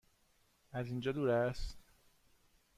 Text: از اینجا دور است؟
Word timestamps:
از 0.71 0.87
اینجا 0.87 1.11
دور 1.11 1.29
است؟ 1.29 1.77